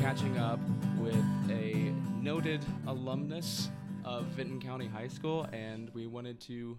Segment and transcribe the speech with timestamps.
[0.00, 0.58] catching up
[0.98, 1.14] with
[1.50, 3.70] a noted alumnus
[4.04, 6.76] of Vinton County High School, and we wanted to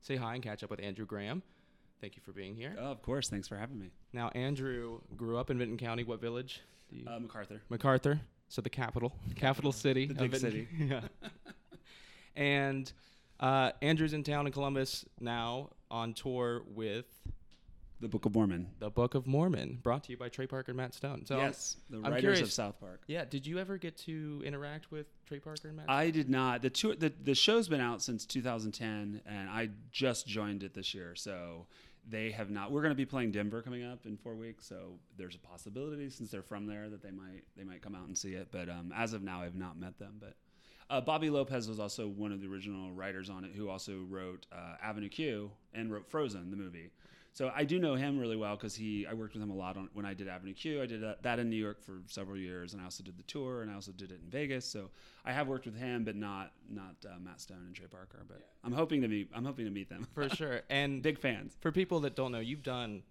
[0.00, 1.42] say hi and catch up with Andrew Graham.
[2.00, 2.76] Thank you for being here.
[2.78, 3.28] Oh, of course.
[3.30, 3.90] Thanks for having me.
[4.12, 6.04] Now, Andrew grew up in Vinton County.
[6.04, 6.60] What village?
[7.06, 7.62] Uh, MacArthur.
[7.70, 10.68] MacArthur, so the capital, capital city, The big Vinton- city.
[10.78, 11.00] yeah.
[12.36, 12.92] and
[13.40, 17.06] uh, Andrew's in town in Columbus now on tour with
[18.00, 18.68] The Book of Mormon.
[18.78, 21.26] the Book of Mormon, brought to you by Trey Parker and Matt Stone.
[21.26, 23.02] So, yes, the I'm writers curious- of South Park.
[23.08, 25.90] yeah, did you ever get to interact with Trey Parker and Matt?
[25.90, 26.62] I did not.
[26.62, 30.94] The tour, the the show's been out since 2010, and I just joined it this
[30.94, 31.16] year.
[31.16, 31.66] So
[32.08, 32.70] they have not.
[32.70, 34.64] We're going to be playing Denver coming up in four weeks.
[34.66, 38.06] So there's a possibility, since they're from there, that they might they might come out
[38.06, 38.48] and see it.
[38.52, 40.18] But um, as of now, I've not met them.
[40.20, 40.36] But
[40.88, 44.46] uh, Bobby Lopez was also one of the original writers on it, who also wrote
[44.52, 46.92] uh, Avenue Q and wrote Frozen, the movie.
[47.32, 49.76] So I do know him really well because he I worked with him a lot
[49.76, 50.82] on when I did Avenue Q.
[50.82, 53.22] I did that, that in New York for several years, and I also did the
[53.24, 54.64] tour, and I also did it in Vegas.
[54.64, 54.90] So
[55.24, 58.24] I have worked with him, but not not uh, Matt Stone and Trey Parker.
[58.26, 60.62] But I'm hoping to meet I'm hoping to meet them for sure.
[60.68, 61.56] And Big fans.
[61.60, 63.02] for people that don't know, you've done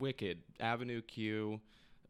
[0.00, 1.60] Wicked, Avenue Q,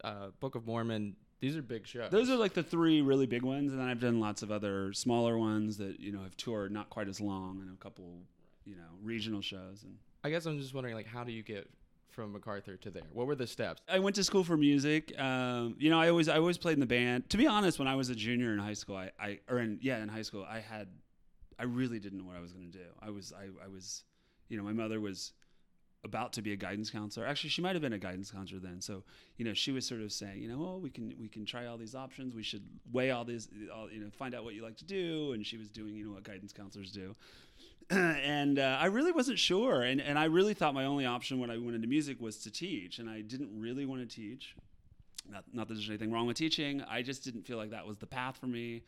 [0.03, 1.17] uh, Book of Mormon.
[1.41, 2.11] These are big shows.
[2.11, 4.95] Those are like the three really big ones, and then I've done lots of other
[4.95, 8.23] smaller ones that you know have toured not quite as long, and a couple
[8.65, 9.99] you know regional shows and.
[10.25, 11.69] I guess I'm just wondering, like, how do you get
[12.09, 13.03] from MacArthur to there?
[13.13, 13.83] What were the steps?
[13.87, 15.13] I went to school for music.
[15.21, 17.29] Um, you know, I always I always played in the band.
[17.31, 19.79] To be honest, when I was a junior in high school, I, I or in
[19.83, 20.89] yeah in high school, I had
[21.59, 22.85] I really didn't know what I was going to do.
[23.03, 24.05] I was I, I was,
[24.49, 25.35] you know, my mother was
[26.05, 27.27] about to be a guidance counselor.
[27.27, 28.81] Actually, she might have been a guidance counselor then.
[28.81, 29.03] So
[29.37, 31.67] you know, she was sort of saying, you know, oh, we can we can try
[31.67, 32.35] all these options.
[32.35, 35.33] We should weigh all these, all, you know, find out what you like to do.
[35.33, 37.15] And she was doing, you know, what guidance counselors do.
[37.91, 41.51] and uh, I really wasn't sure, and and I really thought my only option when
[41.51, 44.55] I went into music was to teach, and I didn't really want to teach.
[45.31, 46.83] Not not that there's anything wrong with teaching.
[46.89, 48.83] I just didn't feel like that was the path for me,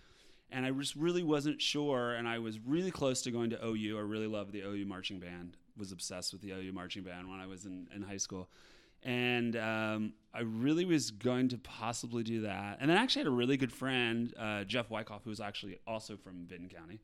[0.51, 2.15] and I just really wasn't sure.
[2.15, 3.99] And I was really close to going to OU.
[3.99, 5.57] I really loved the OU marching band.
[5.77, 8.49] Was obsessed with the OU marching band when I was in in high school.
[9.03, 12.79] And um, I really was going to possibly do that.
[12.81, 15.79] And then I actually had a really good friend, uh, Jeff Wyckoff, who was actually
[15.87, 16.99] also from Vinton County.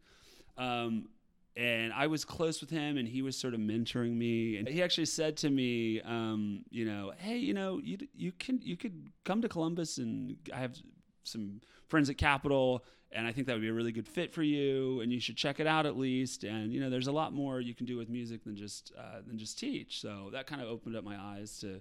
[0.57, 1.09] Um,
[1.57, 4.57] and I was close with him, and he was sort of mentoring me.
[4.57, 8.61] And he actually said to me, um, you know, hey, you know, you you can
[8.63, 10.77] you could come to Columbus, and I have
[11.25, 14.43] some friends at Capital, and I think that would be a really good fit for
[14.43, 16.45] you, and you should check it out at least.
[16.45, 19.21] And you know, there's a lot more you can do with music than just uh,
[19.27, 20.01] than just teach.
[20.01, 21.81] So that kind of opened up my eyes to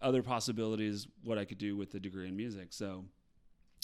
[0.00, 2.68] other possibilities, what I could do with the degree in music.
[2.72, 3.04] So,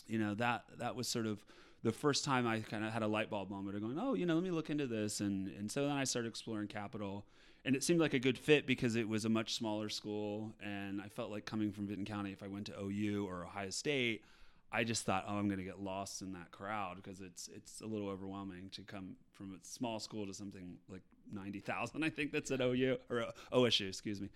[0.07, 1.45] you know, that that was sort of
[1.83, 4.27] the first time I kind of had a light bulb moment of going, oh, you
[4.27, 5.21] know, let me look into this.
[5.21, 7.27] And, and so then I started exploring Capital.
[7.65, 10.55] And it seemed like a good fit because it was a much smaller school.
[10.63, 13.71] And I felt like coming from Vinton County, if I went to OU or Ohio
[13.71, 14.25] State,
[14.73, 17.81] I just thought, oh, I'm going to get lost in that crowd because it's it's
[17.81, 21.03] a little overwhelming to come from a small school to something like
[21.33, 24.29] 90,000, I think that's at OU or uh, OSU, excuse me.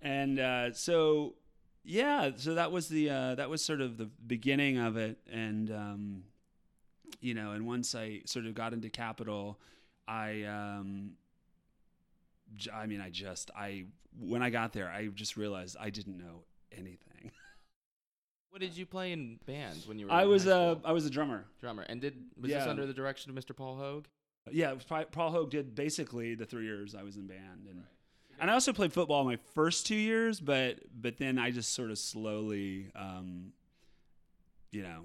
[0.00, 1.34] And uh, so,
[1.84, 5.18] yeah, so that was the uh, that was sort of the beginning of it.
[5.30, 6.22] And um,
[7.20, 9.58] you know, and once I sort of got into capital,
[10.06, 11.12] I, um,
[12.72, 13.86] I mean, I just, I,
[14.18, 17.30] when I got there, I just realized I didn't know anything.
[18.50, 20.12] What did you play in bands when you were?
[20.12, 20.80] I was a?
[20.82, 21.44] I was a drummer.
[21.60, 23.54] drummer, and did was this under the direction of Mr.
[23.54, 24.06] Paul Hogue?
[24.50, 27.66] Yeah, it was probably- Paul Hogue did basically the three years I was in band,
[27.68, 27.82] and
[28.40, 31.90] and I also played football my first two years, but but then I just sort
[31.90, 33.52] of slowly, um,
[34.72, 35.04] you know,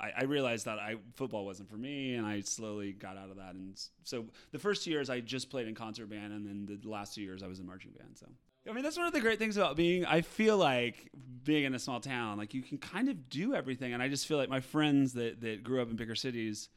[0.00, 3.36] I, I realized that I football wasn't for me, and I slowly got out of
[3.36, 3.54] that.
[3.54, 6.88] And so the first two years I just played in concert band, and then the
[6.88, 8.16] last two years I was in marching band.
[8.16, 8.26] So.
[8.68, 10.04] I mean, that's one of the great things about being.
[10.04, 11.10] I feel like
[11.44, 14.26] being in a small town, like you can kind of do everything, and I just
[14.26, 16.68] feel like my friends that that grew up in bigger cities,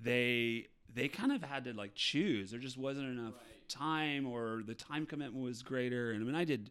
[0.00, 2.50] they they kind of had to like choose.
[2.50, 3.34] There just wasn't enough
[3.68, 6.12] time, or the time commitment was greater.
[6.12, 6.70] And I mean, I did,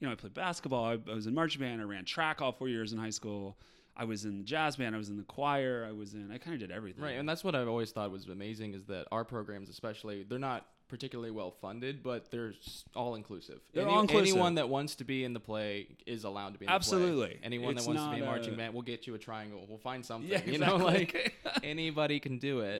[0.00, 0.84] you know, I played basketball.
[0.84, 1.80] I, I was in marching band.
[1.80, 3.56] I ran track all four years in high school.
[3.98, 4.94] I was in the jazz band.
[4.94, 5.84] I was in the choir.
[5.86, 6.30] I was in.
[6.30, 7.02] I kind of did everything.
[7.02, 10.38] Right, and that's what I've always thought was amazing is that our programs, especially, they're
[10.38, 12.54] not particularly well funded, but they're
[12.94, 13.60] all inclusive.
[13.74, 14.28] They're all-inclusive.
[14.28, 16.74] Anyone that wants to be in the play is allowed to be in the play.
[16.74, 17.38] Absolutely.
[17.42, 19.66] Anyone It's that wants to be a marching band, we'll get you a triangle.
[19.68, 20.30] We'll find something.
[20.30, 22.78] Yeah, You know, like anybody can do it.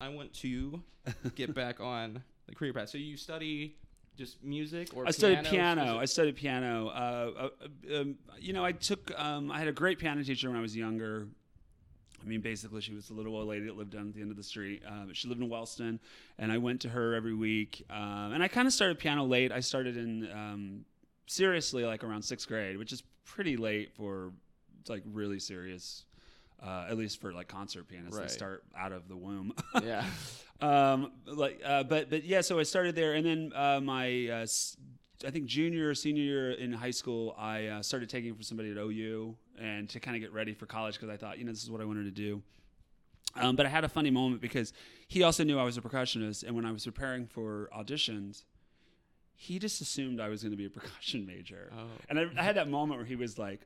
[0.00, 0.82] I want to
[1.34, 2.88] get back on the career path.
[2.88, 3.76] So you study
[4.18, 6.88] just music or I studied piano I studied piano.
[6.88, 7.48] Uh,
[7.94, 9.12] uh, um, you know, I took.
[9.16, 11.28] Um, I had a great piano teacher when I was younger.
[12.20, 14.32] I mean, basically, she was a little old lady that lived down at the end
[14.32, 14.82] of the street.
[14.86, 16.00] Uh, she lived in Wellston,
[16.36, 17.86] and I went to her every week.
[17.88, 19.52] Um, and I kind of started piano late.
[19.52, 20.84] I started in um,
[21.26, 24.32] seriously like around sixth grade, which is pretty late for
[24.88, 26.04] like really serious.
[26.60, 28.26] Uh, at least for like concert pianists, Right.
[28.28, 29.52] they start out of the womb.
[29.82, 30.04] Yeah.
[30.60, 32.40] um, like, uh, but but yeah.
[32.40, 34.46] So I started there, and then uh, my uh,
[35.26, 38.70] I think junior or senior year in high school, I uh, started taking from somebody
[38.72, 41.52] at OU, and to kind of get ready for college because I thought, you know,
[41.52, 42.42] this is what I wanted to do.
[43.36, 44.72] Um, but I had a funny moment because
[45.06, 48.42] he also knew I was a percussionist, and when I was preparing for auditions,
[49.36, 51.70] he just assumed I was going to be a percussion major.
[51.72, 51.86] Oh.
[52.08, 53.60] And I, I had that moment where he was like,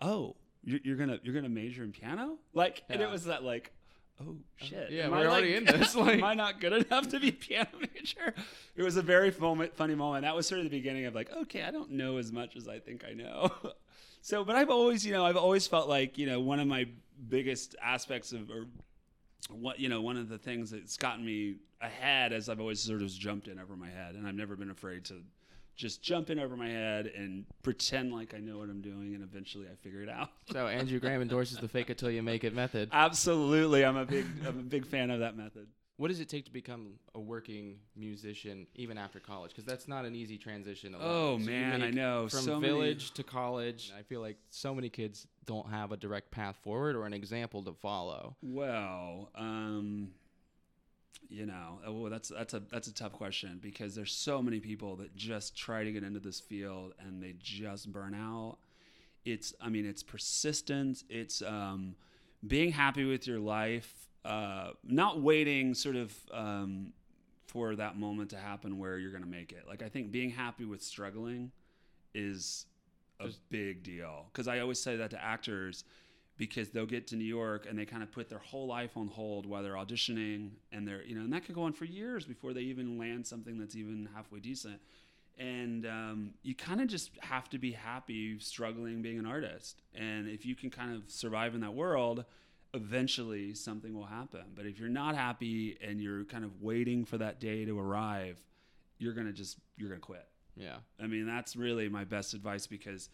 [0.00, 3.72] "Oh, you're, you're gonna you're gonna major in piano?" Like, and it was that like,
[4.20, 6.72] "Oh shit, yeah, am we're I, already like- in this, like- am I not good
[6.72, 8.34] enough to be a piano major?"
[8.76, 10.22] It was a very moment, funny moment.
[10.22, 12.68] That was sort of the beginning of like, okay, I don't know as much as
[12.68, 13.52] I think I know.
[14.22, 16.86] so, but I've always, you know, I've always felt like, you know, one of my
[17.28, 18.66] biggest aspects of or
[19.50, 23.02] what you know one of the things that's gotten me ahead as I've always sort
[23.02, 25.20] of jumped in over my head, and I've never been afraid to
[25.76, 29.22] just jump in over my head and pretend like I know what I'm doing, and
[29.22, 30.30] eventually I figure it out.
[30.52, 32.90] So Andrew Graham endorses the fake it till you make it method.
[32.92, 35.66] Absolutely, I'm a big I'm a big fan of that method.
[35.96, 39.52] What does it take to become a working musician even after college?
[39.52, 40.92] Because that's not an easy transition.
[40.94, 41.06] alone.
[41.08, 44.74] Oh So man, I know From so many- village to college, I feel like so
[44.74, 48.34] many kids don't have a direct path forward or an example to follow.
[48.42, 50.08] Well, um,
[51.28, 54.96] you know, oh, that's that's a that's a tough question because there's so many people
[54.96, 58.58] that just try to get into this field and they just burn out.
[59.24, 61.04] It's, I mean, it's persistence.
[61.08, 61.94] It's um,
[62.46, 66.92] being happy with your life, uh, not waiting sort of um,
[67.46, 69.64] for that moment to happen where you're going to make it.
[69.66, 71.52] Like I think being happy with struggling
[72.14, 72.66] is
[73.20, 75.84] a big deal because I always say that to actors
[76.36, 79.08] because they'll get to New York and they kind of put their whole life on
[79.08, 82.24] hold while they're auditioning and they're you know and that could go on for years
[82.24, 84.80] before they even land something that's even halfway decent.
[85.36, 89.82] And um, you kind of just have to be happy struggling being an artist.
[89.92, 92.24] And if you can kind of survive in that world
[92.72, 94.42] eventually something will happen.
[94.56, 98.42] But if you're not happy and you're kind of waiting for that day to arrive
[98.98, 100.26] you're gonna just you're gonna quit.
[100.56, 100.76] Yeah.
[101.00, 103.08] I mean, that's really my best advice because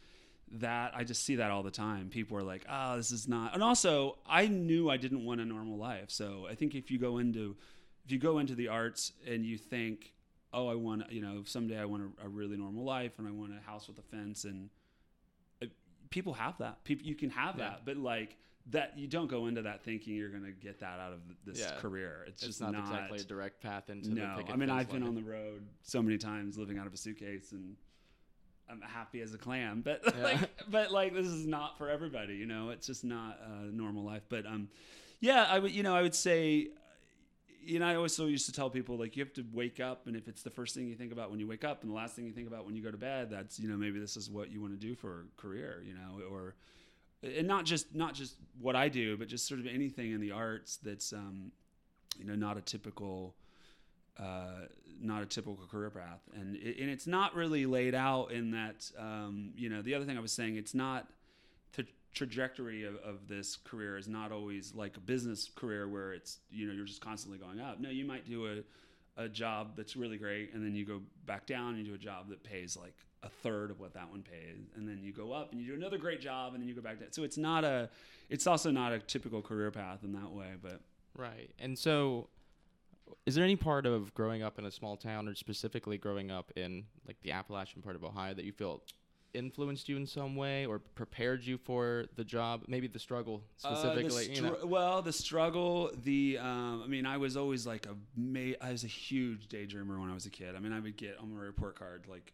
[0.52, 2.08] that I just see that all the time.
[2.08, 5.44] People are like, "Oh, this is not." And also, I knew I didn't want a
[5.44, 6.10] normal life.
[6.10, 7.56] So, I think if you go into
[8.04, 10.12] if you go into the arts and you think,
[10.52, 13.30] "Oh, I want, you know, someday I want a, a really normal life and I
[13.30, 14.70] want a house with a fence and
[15.62, 15.66] uh,
[16.10, 16.82] people have that.
[16.84, 17.70] People you can have Yeah.
[17.70, 18.36] that, but like
[18.70, 21.58] that you don't go into that thinking you're going to get that out of this
[21.60, 21.78] Yeah.
[21.78, 22.24] career.
[22.26, 24.90] It's, It's, just not, not, exactly a direct path into the no, I mean I've
[24.90, 25.08] been life.
[25.08, 27.76] on the road so many times, living out of a suitcase, and
[28.70, 29.82] I'm happy as a clam.
[29.82, 30.22] But Yeah.
[30.22, 32.34] like, but like this is not for everybody.
[32.34, 34.22] You know, it's just not a normal life.
[34.28, 34.68] But um,
[35.20, 35.72] yeah, I would.
[35.72, 36.68] You know, I would say.
[37.62, 40.06] You know, I always so used to tell people like you have to wake up,
[40.06, 41.94] and if it's the first thing you think about when you wake up, and the
[41.94, 44.16] last thing you think about when you go to bed, that's you know maybe this
[44.16, 46.54] is what you want to do for a career, you know, or
[47.22, 50.30] and not just not just what I do, but just sort of anything in the
[50.30, 51.52] arts that's um,
[52.18, 53.34] you know not a typical
[54.20, 54.66] uh,
[55.00, 58.90] not a typical career path, and it, and it's not really laid out in that.
[58.98, 61.08] Um, you know, the other thing I was saying, it's not
[61.74, 66.38] the trajectory of, of this career is not always like a business career where it's
[66.50, 67.80] you know you're just constantly going up.
[67.80, 68.62] No, you might do a
[69.16, 71.98] a job that's really great, and then you go back down and you do a
[71.98, 75.32] job that pays like a third of what that one pays, and then you go
[75.32, 77.12] up and you do another great job, and then you go back down.
[77.12, 77.90] So it's not a,
[78.28, 80.80] it's also not a typical career path in that way, but.
[81.16, 81.50] Right.
[81.58, 82.28] And so
[83.26, 86.50] is there any part of growing up in a small town or specifically growing up
[86.56, 88.82] in like the Appalachian part of Ohio that you feel
[89.32, 92.64] influenced you in some way or prepared you for the job?
[92.66, 94.56] Maybe the struggle Uh, the specifically, you know.
[94.64, 98.82] well, the struggle, the um, I mean, I was always like a ma- I was
[98.84, 100.56] a huge daydreamer when I was a kid.
[100.56, 102.32] I mean, I would get on my report card like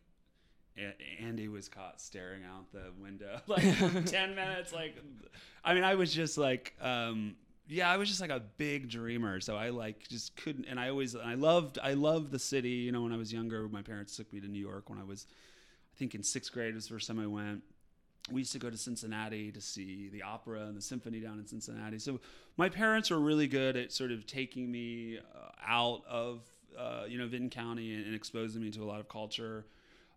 [0.78, 3.62] A- Andy was caught staring out the window like
[4.06, 4.96] 10 minutes like
[5.64, 7.36] I mean, I was just like um
[7.68, 9.40] yeah, I was just like a big dreamer.
[9.40, 12.92] So I like just couldn't and I always I loved I loved the city, you
[12.92, 15.26] know, when I was younger, my parents took me to New York when I was
[15.94, 17.62] I think in 6th grade was the first time I went
[18.30, 21.46] we used to go to Cincinnati to see the opera and the symphony down in
[21.46, 21.98] Cincinnati.
[21.98, 22.20] So
[22.56, 26.42] my parents were really good at sort of taking me uh, out of
[26.76, 29.66] uh, you know Vinton County and, and exposing me to a lot of culture.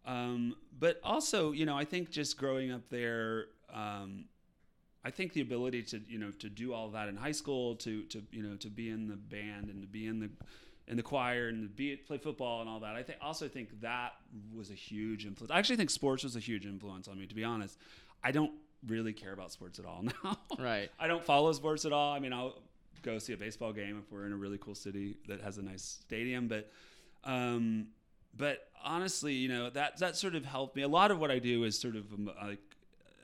[0.05, 4.25] Um, but also, you know, I think just growing up there, um,
[5.09, 8.03] I think the ability to you know to do all that in high school, to
[8.03, 10.29] to you know to be in the band and to be in the
[10.87, 12.95] in the choir and to be play football and all that.
[12.95, 14.13] I think also think that
[14.55, 15.49] was a huge influence.
[15.49, 17.25] I actually think sports was a huge influence on me.
[17.25, 17.75] To be honest,
[18.23, 18.51] I don't
[18.85, 20.37] really care about sports at all now.
[20.59, 20.91] Right.
[20.99, 22.13] I don't follow sports at all.
[22.13, 22.59] I mean, I'll
[23.01, 25.63] go see a baseball game if we're in a really cool city that has a
[25.63, 26.71] nice stadium, but
[27.23, 27.87] um,
[28.37, 30.83] but honestly, you know that that sort of helped me.
[30.83, 32.59] A lot of what I do is sort of um, like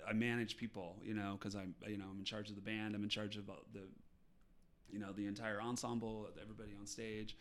[0.07, 2.95] I manage people, you know, because I'm you know I'm in charge of the band.
[2.95, 3.81] I'm in charge of uh, the
[4.89, 7.37] you know the entire ensemble, everybody on stage,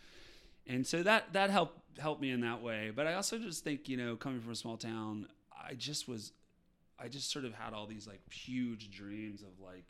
[0.67, 2.91] and so that that helped helped me in that way.
[2.95, 6.33] But I also just think you know coming from a small town, I just was
[6.99, 9.85] I just sort of had all these like huge dreams of like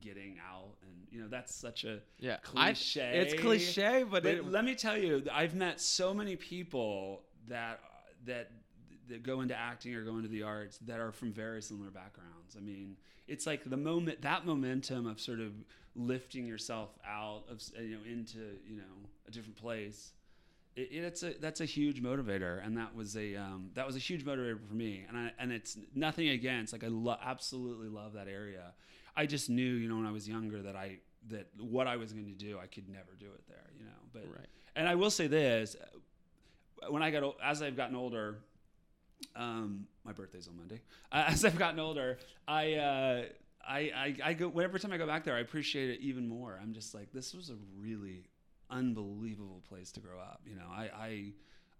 [0.00, 4.34] getting out and you know that's such a Yeah, cliche I, it's cliche, but, but
[4.34, 7.80] it, let me tell you i've met so many people that
[8.26, 8.52] that
[9.08, 12.56] that go into acting or go into the arts that are from very similar backgrounds.
[12.56, 12.96] I mean
[13.26, 15.52] it's like the moment that momentum of sort of
[15.94, 18.38] lifting yourself out of you know into
[18.68, 20.12] you know a different place
[20.76, 22.64] it, it's a that's a huge motivator.
[22.64, 25.04] And that was a um, that was a huge motivator for me.
[25.08, 28.72] And I, and it's nothing against like I lo- absolutely love that area.
[29.16, 30.98] I just knew you know when I was younger that I
[31.28, 33.90] that what I was going to do I could never do it there you know
[34.12, 34.46] but right.
[34.76, 35.76] and I will say this
[36.88, 38.38] when I got as I've gotten older
[39.36, 40.80] um, my birthday's on Monday.
[41.12, 43.22] Uh, as I've gotten older I uh,
[43.66, 46.58] I, I, I go whenever time I go back there I appreciate it even more.
[46.60, 48.24] I'm just like this was a really
[48.70, 50.66] unbelievable place to grow up you know?
[50.70, 51.32] I I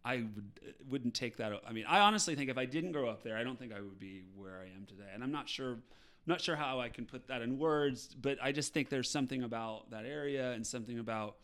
[0.05, 3.23] I would wouldn't take that I mean I honestly think if I didn't grow up
[3.23, 5.11] there I don't think I would be where I am today.
[5.13, 5.79] And I'm not sure
[6.27, 9.43] not sure how I can put that in words but I just think there's something
[9.43, 11.37] about that area and something about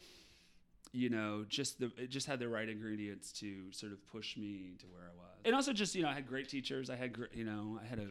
[0.94, 4.76] you know just the it just had the right ingredients to sort of push me
[4.78, 5.40] to where I was.
[5.44, 6.88] And also just you know I had great teachers.
[6.88, 8.08] I had gr- you know I had a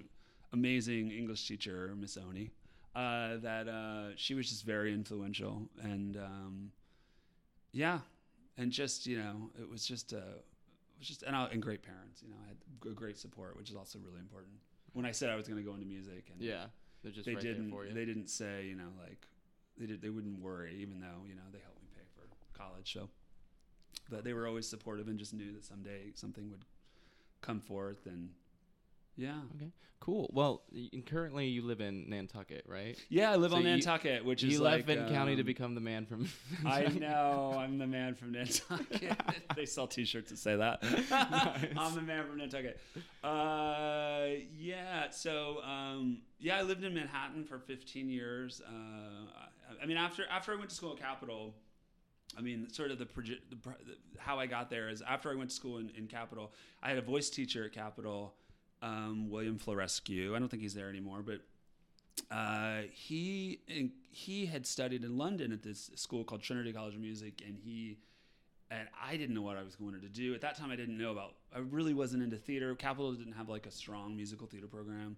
[0.52, 2.52] amazing English teacher Miss Oni
[2.96, 5.68] uh, that uh, she was just very influential.
[5.82, 6.72] And um,
[7.72, 8.00] yeah.
[8.58, 11.82] And just you know it was just uh, it was just and, I, and great
[11.82, 14.54] parents you know I had great support which is also really important.
[14.94, 16.66] When I said I was going to go into music and Yeah,
[17.02, 17.94] they're just they right didn't there for you.
[17.94, 19.26] they didn't say you know like
[19.80, 21.83] they did they wouldn't worry even though you know they helped me pay for
[22.54, 23.10] college so
[24.10, 26.66] but they were always supportive and just knew that someday something would
[27.42, 28.30] come forth and
[29.16, 30.30] yeah okay, cool.
[30.34, 30.64] Well,
[31.06, 32.98] currently you live in Nantucket, right?
[33.10, 35.42] yeah I live So on you- Nantucket which is you like left Vinton County to
[35.42, 36.28] um, become the man from.
[36.66, 39.16] I know I'm the man from Nantucket.
[39.56, 40.82] they sell T-shirts that say that.
[40.84, 41.66] Nice.
[41.78, 42.80] I'm the man from Nantucket.
[43.24, 45.10] Uh, yeah.
[45.12, 48.62] So um, yeah, I lived in Manhattan for 15 years.
[48.68, 51.54] Uh, I, I mean, after after I went to school at Capital,
[52.38, 53.58] I mean, sort of the, the,
[54.18, 56.98] how I got there is after I went to school in, in Capital, I had
[56.98, 58.34] a voice teacher at Capital,
[58.82, 60.36] um, William Florescu.
[60.36, 61.42] I don't think he's there anymore, but
[62.32, 63.60] uh, he
[64.12, 67.98] he had studied in London at this school called Trinity College of Music, and he
[68.70, 70.72] and I didn't know what I was going to do at that time.
[70.72, 71.36] I didn't know about.
[71.56, 72.74] I really wasn't into theater.
[72.76, 75.18] Capital didn't have like a strong musical theater program,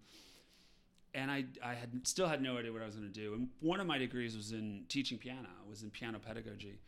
[1.13, 3.33] and I I had still had no idea what I was going to do.
[3.33, 5.49] And one of my degrees was in teaching piano.
[5.65, 6.79] It was in piano pedagogy.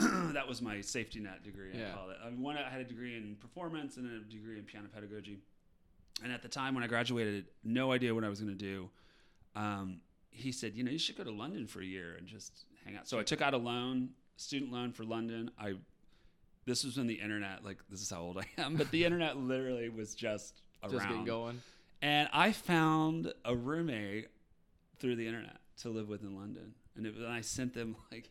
[0.32, 1.70] that was my safety net degree.
[1.74, 1.92] I Yeah.
[1.92, 2.16] call it.
[2.24, 5.38] I mean, one I had a degree in performance and a degree in piano pedagogy.
[6.22, 8.90] And at the time when I graduated, no idea what I was going to do.
[9.54, 10.00] Um,
[10.30, 12.96] he said, you know, you should go to London for a year and just hang
[12.96, 13.08] out.
[13.08, 15.50] So I took out a loan, student loan for London.
[15.58, 15.74] I
[16.64, 19.36] this was when the internet, like this is how old I am, but the internet
[19.38, 20.92] literally was just around.
[20.92, 21.62] just getting going.
[22.02, 24.28] And I found a roommate
[24.98, 28.28] through the internet to live with in London, and, it, and I sent them like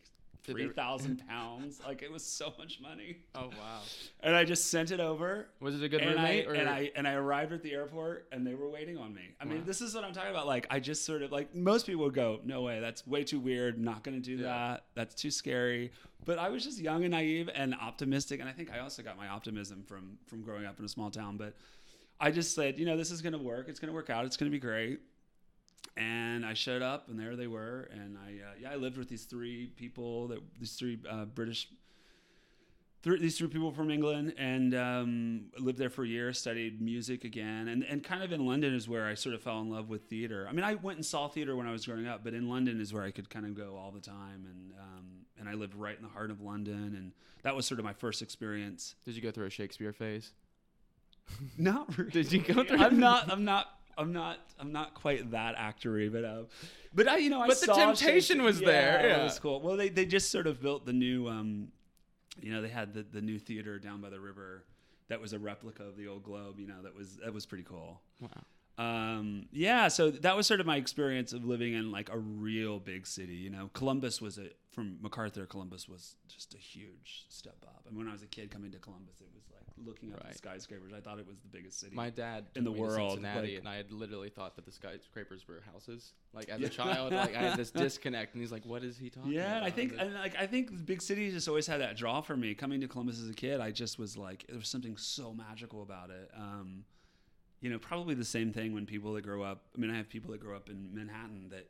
[0.52, 1.80] three thousand pounds.
[1.86, 3.80] like it was so much money, Oh wow.
[4.20, 5.46] and I just sent it over.
[5.60, 6.46] Was it a good and roommate?
[6.46, 9.14] I, or and I and I arrived at the airport, and they were waiting on
[9.14, 9.34] me.
[9.40, 10.46] I mean, this is what I'm talking about.
[10.46, 13.40] Like, I just sort of like most people would go, "No way, that's way too
[13.40, 13.78] weird.
[13.78, 14.48] Not going to do Yeah.
[14.48, 14.84] that.
[14.94, 15.92] That's too scary."
[16.24, 19.16] But I was just young and naive and optimistic, and I think I also got
[19.16, 21.36] my optimism from from growing up in a small town.
[21.36, 21.54] But
[22.20, 23.68] I just said, you know, this is going to work.
[23.68, 24.24] It's going to work out.
[24.26, 25.00] It's going to be great.
[25.96, 27.88] And I showed up, and there they were.
[27.92, 31.68] And I, uh, yeah, I lived with these three people that these three uh, British,
[33.02, 36.32] three, these three people from England, and um, lived there for a year.
[36.32, 39.60] Studied music again, and and kind of in London is where I sort of fell
[39.60, 40.46] in love with theater.
[40.48, 42.80] I mean, I went and saw theater when I was growing up, but in London
[42.80, 45.06] is where I could kind of go all the time, and um,
[45.38, 47.92] and I lived right in the heart of London, and that was sort of my
[47.92, 48.94] first experience.
[49.04, 50.32] Did you go through a Shakespeare phase?
[51.56, 52.10] Not really.
[52.10, 52.78] Did you go through?
[52.78, 53.30] I'm not.
[53.32, 53.77] I'm not.
[53.98, 54.38] I'm not.
[54.58, 56.42] I'm not quite that actory, but uh,
[56.94, 59.60] but I, you know, I But the saw temptation was there, Yeah, It was cool.
[59.60, 61.28] Well, they they just sort of built the new.
[61.28, 61.68] Um,
[62.40, 64.64] you know, they had the the new theater down by the river.
[65.08, 66.60] That was a replica of the old Globe.
[66.60, 68.00] You know, that was that was pretty cool.
[68.20, 68.28] Wow.
[68.78, 72.78] Um, yeah, so that was sort of my experience of living in like a real
[72.78, 73.34] big city.
[73.34, 75.44] You know, Columbus was a from MacArthur.
[75.46, 77.84] Columbus was just a huge step up.
[77.88, 80.32] And when I was a kid coming to Columbus, it was like looking up Right.
[80.32, 80.92] the skyscrapers.
[80.92, 81.96] I thought it was the biggest city.
[81.96, 84.54] My dad In the took me to world, Cincinnati, like- and I had literally thought
[84.54, 86.12] that the skyscrapers were houses.
[86.32, 89.10] Like as a child, like I had this disconnect, and he's like, "What is he
[89.10, 91.80] talking yeah, about?" I think And like I think the big cities just always had
[91.80, 92.54] that draw for me.
[92.54, 95.82] Coming to Columbus as a kid, I just was like there was something so magical
[95.82, 96.30] about it.
[96.36, 96.84] Um,
[97.60, 99.64] you know, probably the same thing when people that grow up.
[99.76, 101.68] I mean, I have people that grow up in Manhattan that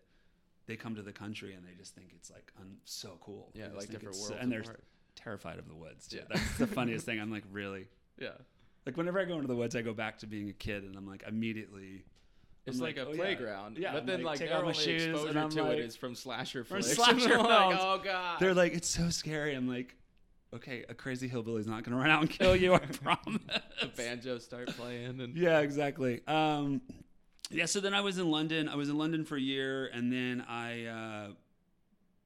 [0.66, 3.50] they come to the country and they just think it's like un- so cool.
[3.54, 4.32] Yeah, like different worlds.
[4.38, 4.84] and they're apart.
[5.14, 6.08] terrified of the woods.
[6.08, 6.18] Too.
[6.18, 6.22] Yeah.
[6.28, 7.18] That's the funniest thing.
[7.20, 7.86] I'm like, really?
[8.20, 8.30] yeah.
[8.86, 10.96] Like whenever I go into the woods, I go back to being a kid, and
[10.96, 12.04] I'm like immediately.
[12.64, 13.76] It's like, like, a oh, playground.
[13.78, 15.72] Yeah, but I'm then like, like, take my only shoes, and exposure I'm to like-
[15.78, 16.96] it is from slasher From flicks.
[16.96, 17.78] slasher I'm like, films.
[17.80, 18.40] oh god.
[18.40, 19.54] They're like, it's so scary.
[19.54, 19.94] I'm like,
[20.54, 22.74] okay, a crazy hillbilly's not going to run out and kill you.
[22.74, 23.42] I promise.
[23.80, 26.20] the banjos start playing and Yeah, exactly.
[26.26, 26.80] Um,
[27.50, 28.68] yeah, so then I was in London.
[28.68, 31.26] I was in London for a year, and then I uh,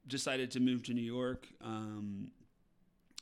[0.07, 1.47] decided to move to New York.
[1.63, 2.33] Um,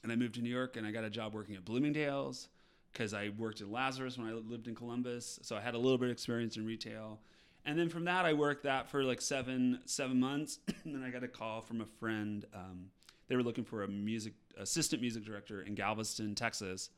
[0.02, 2.49] and I moved to New York, and I got a job working at Bloomingdale's
[2.92, 5.38] because I worked in Lazarus when I lived in Columbus.
[5.42, 7.21] So I had a little bit of experience in retail.
[7.64, 10.59] And then from that, I worked that for like seven seven months.
[10.85, 12.45] and then I got a call from a friend.
[12.54, 12.87] Um,
[13.28, 16.90] they were looking for a music assistant music director in Galveston, Texas,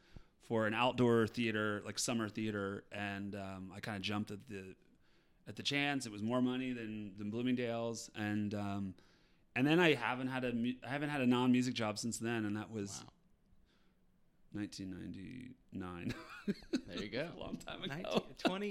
[0.49, 2.85] for an outdoor theater, like summer theater.
[2.93, 4.75] And um, I kind of jumped at the
[5.49, 6.07] at the chance.
[6.07, 8.95] It was more money than than Bloomingdale's, and um,
[9.57, 12.19] and then I haven't had a mu- I haven't had a non music job since
[12.19, 13.09] then, and that was Wow.
[14.61, 16.15] 1999.
[16.87, 17.29] There you go.
[17.37, 17.95] a long time ago.
[18.05, 18.23] 19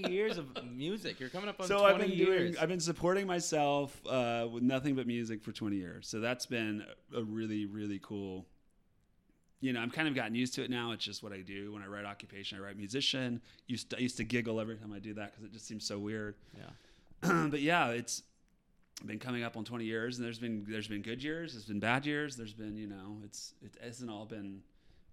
[0.01, 1.19] 20 years of music.
[1.19, 2.51] You're coming up on so 20 I've been years.
[2.51, 6.07] doing I've been supporting myself uh, with nothing but music for 20 years.
[6.07, 6.83] So that's been
[7.15, 8.45] a really really cool.
[9.61, 10.91] You know, I'm kind of gotten used to it now.
[10.91, 12.57] It's just what I do when I write occupation.
[12.57, 13.39] I write musician.
[13.67, 15.85] Used to, I used to giggle every time I do that because it just seems
[15.85, 16.35] so weird.
[16.57, 17.45] yeah.
[17.49, 18.23] but yeah, it's
[19.05, 21.79] been coming up on 20 years, and there's been there's been good years, there's been
[21.79, 24.61] bad years, there's been you know it's it hasn't all been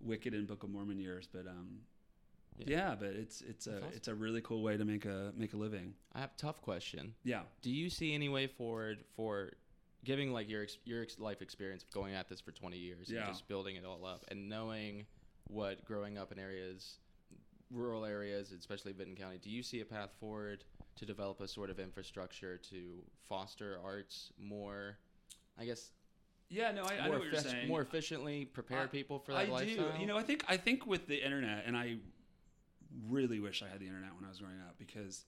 [0.00, 1.80] wicked and Book of Mormon years, but um
[2.58, 2.64] Yeah.
[2.68, 3.88] yeah, but it's it's a awesome.
[3.94, 5.92] it's a really cool way to make a make a living.
[6.14, 7.14] I have a tough question.
[7.24, 7.42] Yeah.
[7.60, 9.52] Do you see any way forward for
[10.04, 13.20] giving like your your life experience of going at this for 20 years Yeah.
[13.20, 15.06] and just building it all up and knowing
[15.48, 16.98] what growing up in areas
[17.70, 20.64] rural areas especially Vinton County do you see a path forward
[20.96, 24.96] to develop a sort of infrastructure to foster arts more
[25.58, 25.90] I guess
[26.48, 27.68] Yeah, no, I, I know what you're effic- saying.
[27.68, 30.00] more efficiently prepare I- people for I that lifestyle do.
[30.00, 31.96] You know, I think I think with the internet, and I
[33.10, 35.24] really wish I had the internet when I was growing up because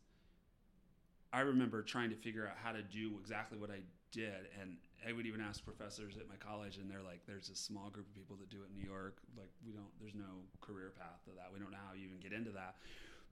[1.33, 5.12] I remember trying to figure out how to do exactly what I did, and I
[5.12, 8.14] would even ask professors at my college, and they're like, "There's a small group of
[8.14, 9.18] people that do it in New York.
[9.37, 9.90] Like, we don't.
[10.01, 11.51] There's no career path to that.
[11.53, 12.77] We don't know how you even get into that."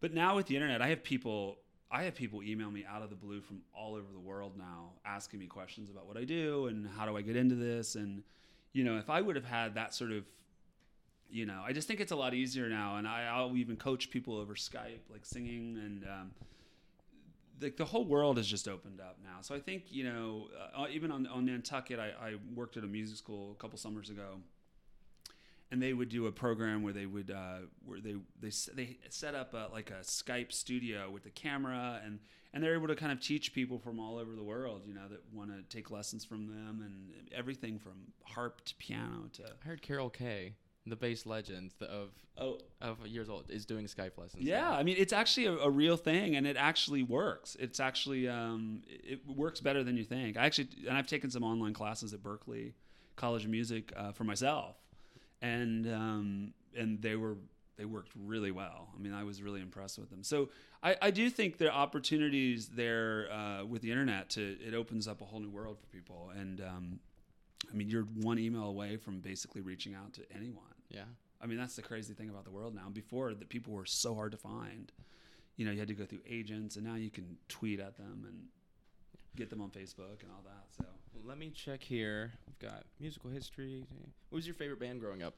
[0.00, 1.58] But now with the internet, I have people.
[1.90, 4.90] I have people email me out of the blue from all over the world now,
[5.06, 8.22] asking me questions about what I do and how do I get into this, and
[8.72, 10.24] you know, if I would have had that sort of
[11.30, 14.10] you know, I just think it's a lot easier now, and I, I'll even coach
[14.10, 16.30] people over Skype, like singing, and um,
[17.60, 19.38] like the whole world has just opened up now.
[19.42, 22.86] So I think you know, uh, even on on Nantucket, I, I worked at a
[22.86, 24.40] music school a couple summers ago,
[25.70, 29.34] and they would do a program where they would uh, where they they they set
[29.34, 32.20] up a, like a Skype studio with the camera and
[32.54, 35.06] and they're able to kind of teach people from all over the world, you know,
[35.08, 39.68] that want to take lessons from them and everything from harp to piano to I
[39.68, 40.54] heard Carol Kaye
[40.88, 44.72] the bass legend of oh of years old is doing Skype lessons Yeah, now.
[44.72, 47.56] I mean it's actually a, a real thing, and it actually works.
[47.58, 50.36] It's actually um, it works better than you think.
[50.36, 52.72] I actually and I've taken some online classes at Berklee
[53.16, 54.76] College of Music uh, for myself,
[55.42, 57.36] and um, and they were
[57.76, 58.88] they worked really well.
[58.94, 60.24] I mean, I was really impressed with them.
[60.24, 60.48] So
[60.82, 65.06] I, I do think there are opportunities there uh, with the internet to it opens
[65.06, 67.00] up a whole new world for people, and um,
[67.70, 70.64] I mean you're one email away from basically reaching out to anyone.
[70.88, 71.04] Yeah
[71.40, 72.88] I mean, that's the crazy thing about the world now.
[72.92, 74.90] Before, the people were so hard to find.
[75.56, 78.24] You know, you had to go through agents, and now you can tweet at them
[78.26, 78.44] and
[79.36, 80.64] get them on Facebook and all that.
[80.76, 82.32] So, Well, let me check here.
[82.46, 83.84] We've got musical history.
[84.30, 85.34] What was your favorite band growing up?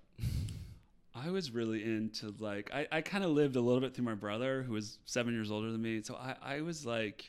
[1.14, 4.14] I was really into like I, I kind of lived a little bit through my
[4.14, 6.02] brother who was seven years older than me.
[6.02, 7.24] So I, I was like,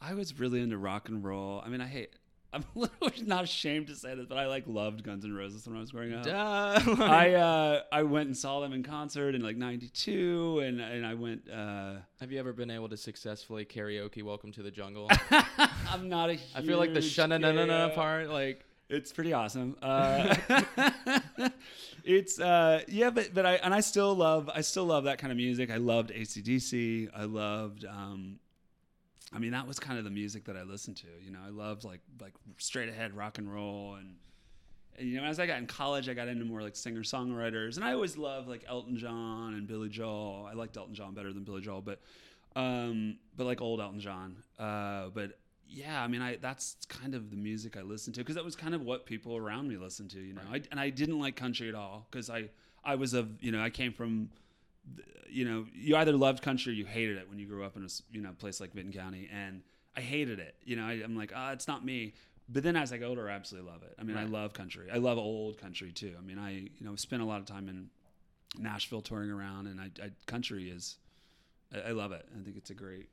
[0.00, 1.62] I was really into rock and roll.
[1.64, 2.10] I mean, I hate.
[2.52, 5.66] I'm a little not ashamed to say this, but I like loved Guns N' Roses
[5.66, 6.24] when I was growing up.
[6.24, 6.80] Duh.
[7.04, 11.14] I uh, I went and saw them in concert in like '92, and and I
[11.14, 11.50] went.
[11.50, 15.10] Uh, Have you ever been able to successfully karaoke "Welcome to the Jungle"?
[15.88, 16.38] I'm not a.
[16.54, 19.76] I feel like the huge- shana na na na part, like It's pretty awesome.
[19.82, 20.36] Uh,
[22.04, 25.32] it's uh, yeah, but but I and I still love I still love that kind
[25.32, 25.70] of music.
[25.70, 27.10] I loved ACDC.
[27.14, 27.84] I loved.
[27.84, 28.38] Um,
[29.36, 31.06] I mean, that was kind of the music that I listened to.
[31.22, 34.14] You know, I loved like like straight ahead rock and roll and.
[34.98, 37.76] And, you know, as I got in college, I got into more like singer songwriters,
[37.76, 40.48] and I always loved like Elton John and Billy Joel.
[40.50, 42.00] I liked Elton John better than Billy Joel, but
[42.56, 44.36] um, but like old Elton John.
[44.58, 48.36] Uh, but yeah, I mean, I that's kind of the music I listened to because
[48.36, 50.40] that was kind of what people around me listened to, you know.
[50.50, 52.48] I, and I didn't like country at all because I
[52.82, 54.30] I was of you know I came from
[55.28, 57.84] you know, you either loved country or you hated it when you grew up in
[57.84, 59.62] a you know place like Vinton County, and
[59.96, 60.54] I hated it.
[60.64, 62.14] You know, I, I'm like, ah, it's not me.
[62.48, 63.94] But then as I get older, I absolutely love it.
[63.98, 64.86] I mean, I love country.
[64.92, 66.14] I love old country too.
[66.16, 67.88] I mean, I you know spent a lot of time in
[68.58, 70.96] Nashville touring around, and I, I country is,
[71.74, 72.26] I, I love it.
[72.38, 73.08] I think it's a great.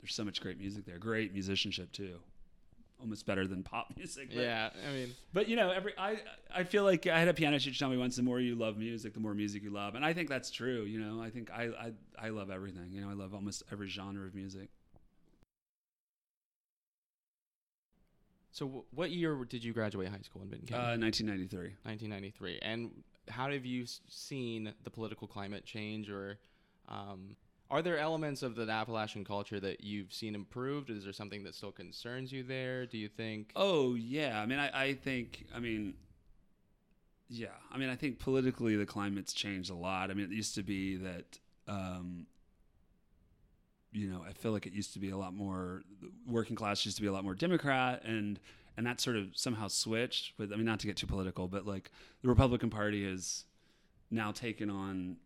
[0.00, 0.98] There's so much great music there.
[0.98, 2.18] Great musicianship too.
[3.02, 4.28] Almost better than pop music.
[4.32, 6.20] but- Yeah, I mean, but you know, every I
[6.54, 8.78] I feel like I had a piano teacher tell me once: the more you love
[8.78, 10.82] music, the more music you love, and I think that's true.
[10.84, 11.92] You know, I think I I,
[12.26, 12.92] I love everything.
[12.92, 14.68] You know, I love almost every genre of music.
[18.54, 21.74] so w- what year did you graduate high school in Vinton Uh, 1993.
[21.84, 22.58] 1993.
[22.60, 22.90] And
[23.28, 26.38] how have you seen the political climate change, or
[26.88, 27.34] um,
[27.72, 30.90] are there elements of the Appalachian culture that you've seen improved?
[30.90, 32.84] Is there something that still concerns you there?
[32.84, 33.50] Do you think?
[33.56, 35.94] Oh yeah, I mean, I, I think, I mean,
[37.30, 40.10] yeah, I mean, I think politically the climate's changed a lot.
[40.10, 42.26] I mean, it used to be that, um,
[43.90, 45.82] you know, I feel like it used to be a lot more
[46.26, 48.38] working class used to be a lot more Democrat, and
[48.76, 50.34] and that sort of somehow switched.
[50.36, 53.46] But I mean, not to get too political, but like the Republican Party has
[54.10, 55.16] now taken on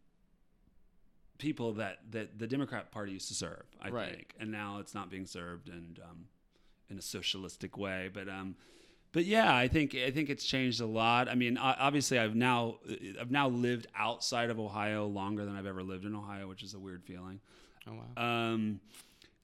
[1.38, 3.64] people that that the Democrat Party used to serve.
[3.80, 4.08] I Right.
[4.14, 6.26] think, and now it's not being served, and um,
[6.88, 8.10] in a socialistic way.
[8.12, 8.56] But um,
[9.12, 11.28] but yeah, I think I think it's changed a lot.
[11.28, 12.78] I mean, obviously, I've now
[13.20, 16.74] I've now lived outside of Ohio longer than I've ever lived in Ohio, which is
[16.74, 17.40] a weird feeling.
[17.86, 18.22] Oh wow.
[18.52, 18.80] Um,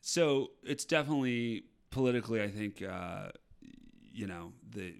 [0.00, 3.28] so it's definitely politically, I think, uh,
[4.12, 4.94] you know, the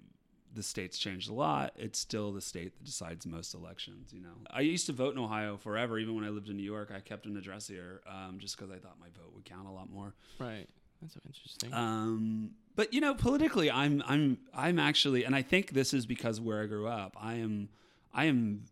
[0.53, 1.73] the state's changed a lot.
[1.75, 4.13] It's still the state that decides most elections.
[4.13, 5.97] You know, I used to vote in Ohio forever.
[5.97, 8.71] Even when I lived in New York, I kept an address here um, just because
[8.71, 10.13] I thought my vote would count a lot more.
[10.39, 10.67] right.
[11.01, 11.73] That's so interesting.
[11.73, 16.39] Um, but you know, politically, I'm I'm I'm actually, and I think this is because
[16.39, 17.17] where I grew up.
[17.19, 17.67] I am
[18.13, 18.63] I am.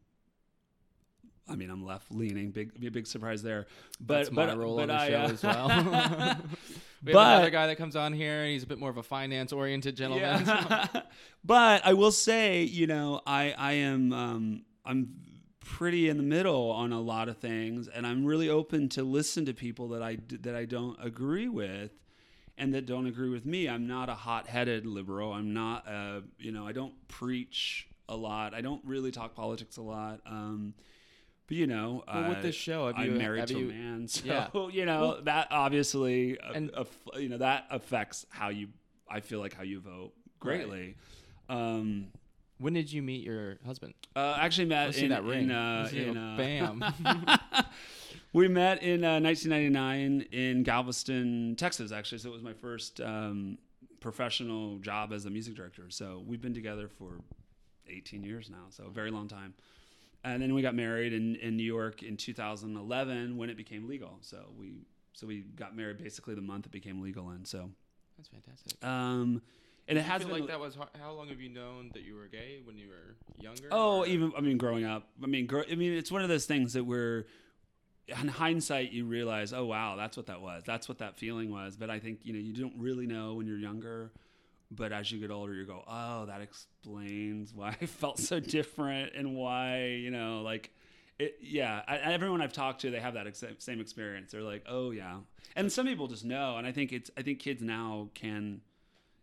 [1.50, 2.52] I mean, I'm left leaning.
[2.52, 3.68] Big, be a big surprise there.
[4.00, 6.38] But That's but but I, show uh, as well.
[7.04, 8.98] we have But- another guy that comes on here, and he's a bit more of
[8.98, 10.46] a finance-oriented gentleman.
[10.46, 10.88] Yeah.
[11.44, 15.16] but I will say, you know, I I am um, I'm
[15.64, 19.46] pretty in the middle on a lot of things, and I'm really open to listen
[19.46, 21.92] to people that I that I don't agree with,
[22.58, 23.68] and that don't agree with me.
[23.70, 25.32] I'm not a hot-headed liberal.
[25.34, 28.54] I'm not, uh, you know, I don't preach a lot.
[28.54, 30.20] I don't really talk politics a lot.
[30.26, 30.74] Um,
[31.52, 33.74] but you know, Well, with uh, this show, have I'm married have to you- a
[33.74, 34.48] man, so Yeah.
[34.72, 36.72] you know that obviously, uh, And-
[37.18, 38.70] you know that affects how you.
[39.10, 40.96] I feel like how you vote greatly.
[41.50, 42.08] Um,
[42.60, 43.94] when did you meet your husband?
[44.16, 45.46] uh, actually met Let's in, that ring.
[45.46, 46.84] in, uh, in, uh, Bam.
[48.34, 51.92] we met in uh, 1999 in Galveston, Texas.
[51.92, 53.58] Actually, so it was my first um,
[54.00, 55.90] professional job as a music director.
[55.90, 57.20] So we've been together for
[57.90, 59.54] 18 years now, so a very long time.
[60.24, 64.18] And then we got married in, in New York in 2011 when it became legal.
[64.22, 64.74] So we
[65.14, 67.70] so we got married basically the month it became legal, and so
[68.18, 68.84] That's fantastic.
[68.86, 69.42] um,
[69.88, 72.16] and it has feel been like that was how long have you known that you
[72.16, 73.68] were gay when you were younger?
[73.72, 75.08] Oh, or- even I mean, growing up.
[75.24, 77.26] I mean, gro- I mean, it's one of those things that we're
[78.08, 80.64] in hindsight you realize, oh wow, that's what that was.
[80.66, 81.76] That's what that feeling was.
[81.78, 84.12] But I think you know you don't really know when you're younger.
[84.74, 89.14] But as you get older, you go, oh, that explains why I felt so different
[89.16, 90.72] and why you know like.
[91.20, 94.32] It, yeah, I, everyone I've talked to, they have that ex- same experience.
[94.32, 95.18] They're like, "Oh yeah,"
[95.56, 96.58] and some people just know.
[96.58, 98.62] And I think it's, I think kids now can,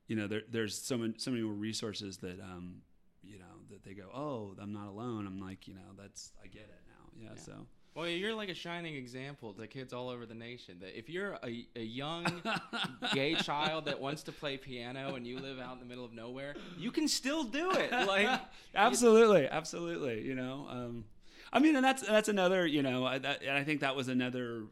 [0.07, 2.83] you know, there, there's so many, so many more resources that, um,
[3.25, 6.47] you know, that they go, "Oh, I'm not alone." I'm like, you know, that's I
[6.47, 7.11] get it now.
[7.21, 7.43] Yeah, Yeah.
[7.43, 7.67] so
[7.99, 10.77] Well, you're like a shining example to kids all over the nation.
[10.83, 12.27] That if you're a, a young
[13.13, 16.13] gay child that wants to play piano and you live out in the middle of
[16.13, 17.91] nowhere, you can still do it.
[17.91, 18.41] Like,
[18.77, 20.23] absolutely, absolutely.
[20.23, 21.07] You know, um,
[21.53, 22.65] I mean, and that's that's another.
[22.65, 24.67] You know, I, that, and I think that was another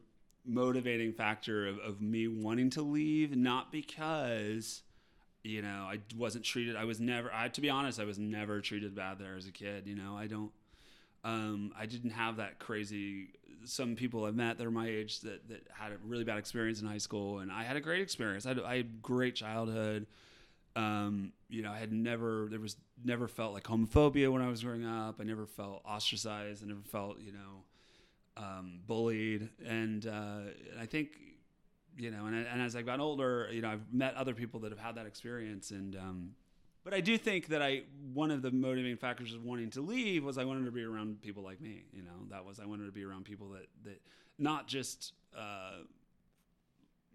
[0.44, 4.82] motivating factor of, of me wanting to leave, not because
[5.42, 6.76] you know I wasn't treated.
[6.76, 7.28] I was never.
[7.34, 9.88] I to be honest, I was never treated bad there as a kid.
[9.88, 10.52] You know, I don't.
[11.26, 13.30] Um, I didn't have that crazy.
[13.64, 16.80] Some people I've met that are my age that, that had a really bad experience
[16.80, 18.46] in high school, and I had a great experience.
[18.46, 20.06] I had, I had great childhood.
[20.76, 24.62] Um, you know, I had never there was never felt like homophobia when I was
[24.62, 25.16] growing up.
[25.20, 26.62] I never felt ostracized.
[26.62, 27.64] I never felt you know
[28.36, 30.40] um, bullied, and uh,
[30.80, 31.18] I think
[31.98, 34.70] you know, and, and as I've gotten older, you know, I've met other people that
[34.70, 36.30] have had that experience, and um,
[36.86, 37.82] but I do think that I
[38.14, 41.20] one of the motivating factors of wanting to leave was I wanted to be around
[41.20, 41.82] people like me.
[41.92, 44.00] You know, that was I wanted to be around people that that
[44.38, 45.12] not just.
[45.36, 45.82] Uh,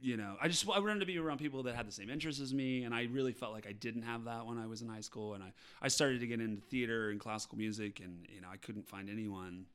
[0.04, 2.42] you know, I just I wanted to be around people that had the same interests
[2.42, 4.90] as me, and I really felt like I didn't have that when I was in
[4.90, 8.42] high school, and I I started to get into theater and classical music, and you
[8.42, 9.68] know I couldn't find anyone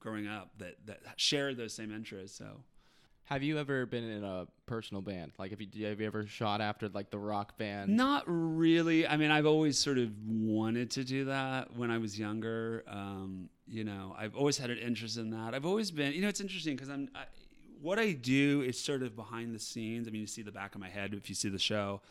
[0.00, 2.38] growing up that that shared those same interests.
[2.38, 2.62] So
[3.26, 5.32] Have you ever been in a personal band?
[5.36, 7.96] Like, have you have you ever shot after like the rock band?
[7.96, 9.04] Not really.
[9.04, 12.84] I mean, I've always sort of wanted to do that when I was younger.
[12.86, 15.54] Um, you know, I've always had an interest in that.
[15.54, 17.24] I've always been, you know, it's interesting because I'm, I,
[17.82, 20.06] what I do is sort of behind the scenes.
[20.06, 22.02] I mean, you see the back of my head if you see the show.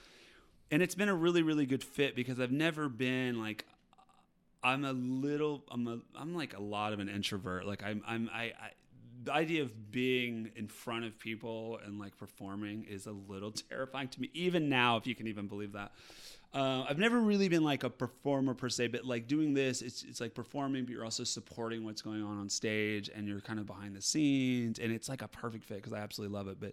[0.69, 3.65] And it's been a really, really good fit because I've never been like,
[4.61, 7.65] I'm a little, I'm a, I'm like a lot of an introvert.
[7.65, 8.71] Like I'm, I'm, I, I
[9.25, 14.07] the idea of being in front of people and like performing is a little terrifying
[14.07, 15.91] to me even now if you can even believe that.
[16.53, 20.03] Uh, i've never really been like a performer per se but like doing this it's,
[20.03, 23.59] it's like performing but you're also supporting what's going on on stage and you're kind
[23.59, 26.57] of behind the scenes and it's like a perfect fit because i absolutely love it
[26.57, 26.71] but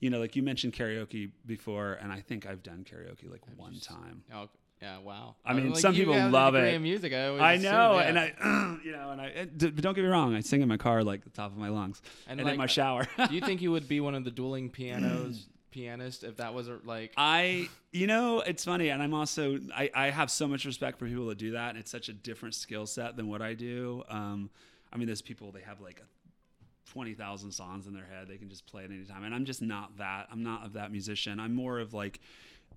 [0.00, 3.78] you know like you mentioned karaoke before and i think i've done karaoke like one
[3.78, 4.24] time.
[4.34, 4.48] Oh,
[4.80, 4.98] yeah.
[4.98, 5.36] Wow.
[5.44, 6.80] I mean, like, some people love it.
[6.80, 7.12] music.
[7.12, 8.08] I, I know, yeah.
[8.08, 9.44] and I, you know, and I.
[9.44, 12.00] don't get me wrong, I sing in my car like the top of my lungs,
[12.26, 13.06] And, and, in my shower.
[13.28, 16.68] Do you think you would be one of the dueling pianos pianist if that was
[16.68, 17.12] a, like?
[17.16, 21.06] I, you know, it's funny, and I'm also, I, I have so much respect for
[21.06, 24.02] people that do that, and it's such a different skill set than what I do.
[24.08, 24.50] Um,
[24.92, 28.36] I mean, there's people they have like a twenty thousand songs in their head; they
[28.36, 30.28] can just play at any time, and I'm just not that.
[30.32, 31.38] I'm not of that musician.
[31.38, 32.20] I'm more of like,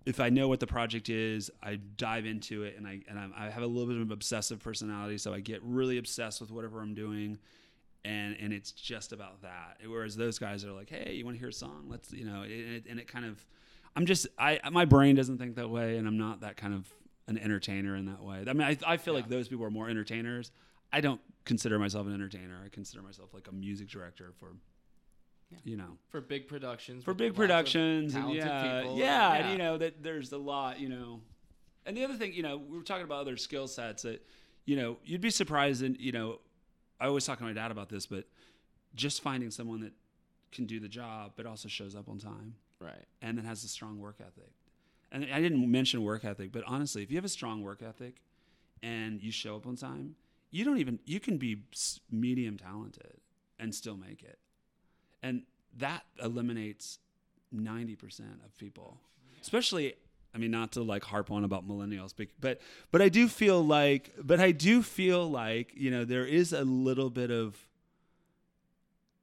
[0.06, 3.34] if I know what the project is, I dive into it, and I and I'm,
[3.38, 6.52] I have a little bit of an obsessive personality, so I get really obsessed with
[6.52, 7.38] whatever I'm doing.
[8.06, 9.78] And, and it's just about that.
[9.88, 11.86] Whereas those guys are like, hey, you want to hear a song?
[11.88, 13.46] Let's, you know, and it, and it kind of,
[13.96, 16.86] I'm just I my brain doesn't think that way, and I'm not that kind of
[17.30, 18.44] an entertainer in that way.
[18.46, 20.52] I mean, I, I feel like those people are more entertainers.
[20.92, 22.62] I don't consider myself an entertainer.
[22.66, 24.48] I consider myself like a music director for,
[25.63, 27.04] you know, for big productions.
[27.04, 28.98] for big productions and yeah, people.
[28.98, 31.22] yeah, and you know that there's a lot, you know.
[31.86, 34.26] And the other thing, you know, we were talking about other skill sets that,
[34.66, 36.39] you know, you'd be surprised and you know,
[37.00, 38.26] I always talk to my dad about this, but
[38.96, 39.94] just finding someone that
[40.52, 43.06] can do the job but also shows up on time right.
[43.22, 44.52] and then has a strong work ethic.
[45.12, 48.22] And I didn't mention work ethic, but honestly, if you have a strong work ethic
[48.82, 50.16] and you show up on time,
[50.52, 51.63] you don't even you can be
[52.12, 53.18] medium talented
[53.60, 54.39] and still make it.
[55.24, 55.44] And
[55.78, 57.00] that eliminates
[57.56, 58.98] 90% of people.
[59.42, 59.96] Especially
[60.36, 63.64] I mean not to like harp on about millennials, but but but I do feel
[63.64, 67.58] like but I do feel like, you know, there is a little bit of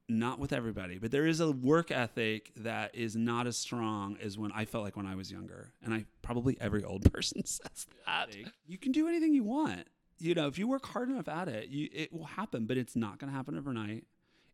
[0.09, 4.37] not with everybody, but there is a work ethic that is not as strong as
[4.37, 5.73] when I felt like when I was younger.
[5.85, 8.29] And I probably every old person says that.
[8.67, 9.87] You can do anything you want.
[10.19, 12.95] You know, if you work hard enough at it, you it will happen, but it's
[12.95, 14.05] not going to happen overnight.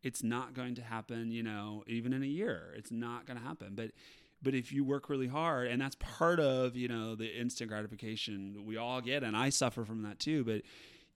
[0.02, 2.72] It's not going to happen, you know, even in a year.
[2.76, 3.74] It's not going to happen.
[3.74, 3.90] But
[4.42, 8.64] but if you work really hard and that's part of, you know, the instant gratification
[8.66, 10.62] we all get and I suffer from that too, but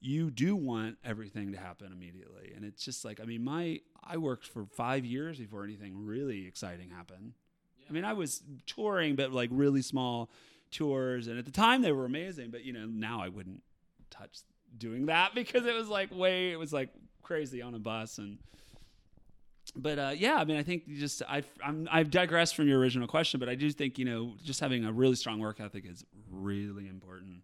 [0.01, 2.53] you do want everything to happen immediately.
[2.57, 6.47] And it's just like, I mean, my, I worked for five years before anything really
[6.47, 7.35] exciting happened.
[7.89, 10.31] I mean, I was touring, but like really small
[10.71, 11.27] tours.
[11.27, 13.63] And at the time they were amazing, but you know, now I wouldn't
[14.11, 14.39] touch
[14.77, 16.89] doing that because it was like way, it was like
[17.23, 18.17] crazy on a bus.
[18.17, 18.39] And,
[19.77, 22.79] but uh, yeah, I mean, I think you just I've I'm, I've digressed from your
[22.79, 25.85] original question, but I do think you know just having a really strong work ethic
[25.87, 27.43] is really important.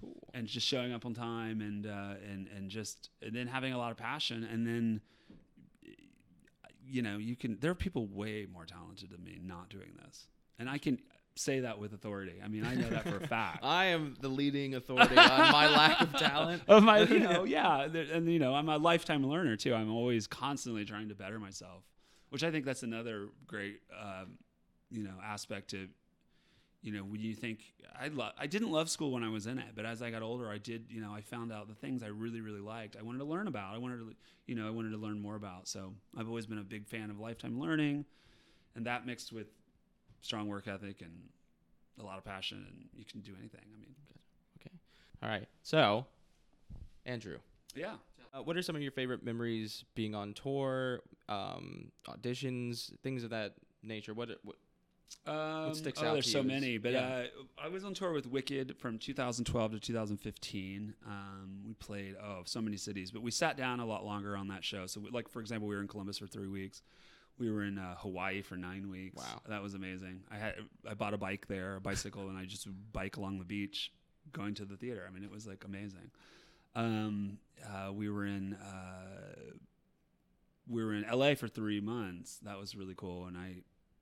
[0.00, 0.28] Cool.
[0.34, 3.78] and just showing up on time and uh, and and just and then having a
[3.78, 4.44] lot of passion.
[4.44, 5.00] And then
[6.86, 10.26] you know you can there are people way more talented than me not doing this.
[10.58, 10.98] And I can
[11.36, 12.34] say that with authority.
[12.44, 13.60] I mean I know that for a fact.
[13.62, 16.62] I am the leading authority on my lack of talent.
[16.68, 19.74] of my you know yeah and you know I'm a lifetime learner too.
[19.74, 21.82] I'm always constantly trying to better myself,
[22.30, 24.38] which I think that's another great um,
[24.90, 25.88] you know aspect to
[26.82, 27.60] you know when you think
[27.98, 30.22] I lo- I didn't love school when I was in it, but as I got
[30.22, 32.96] older, I did you know I found out the things I really really liked.
[32.96, 33.74] I wanted to learn about.
[33.74, 34.14] I wanted to
[34.46, 35.66] you know I wanted to learn more about.
[35.66, 38.04] So I've always been a big fan of lifetime learning,
[38.76, 39.48] and that mixed with
[40.24, 41.12] strong work ethic and
[42.00, 43.60] a lot of passion, and you can do anything.
[43.72, 43.94] I mean,
[44.60, 44.74] Okay.
[45.22, 45.46] All right.
[45.62, 46.06] So,
[47.06, 47.38] Andrew,
[47.74, 47.94] yeah.
[48.32, 53.30] uh, what are some of your favorite memories being on tour, um, auditions, things of
[53.30, 54.14] that nature?
[54.14, 54.56] What, what
[55.26, 57.24] Um, sticks oh, out There's so many, but yeah.
[57.60, 60.94] uh, I was on tour with Wicked from 2012 to 2015.
[61.06, 64.48] Um, we played oh so many cities, but we sat down a lot longer on
[64.48, 64.86] that show.
[64.86, 66.82] So, we, like for example, we were in Columbus for three weeks.
[67.38, 69.16] We were in uh, Hawaii for nine weeks.
[69.16, 69.40] Wow.
[69.48, 70.20] that was amazing.
[70.30, 70.54] I had
[70.88, 73.92] I bought a bike there, a bicycle, and I just would bike along the beach,
[74.32, 75.04] going to the theater.
[75.08, 76.10] I mean, it was like amazing.
[76.76, 79.52] Um, uh, we were in uh,
[80.68, 82.38] we were in LA for three months.
[82.42, 83.56] That was really cool, and I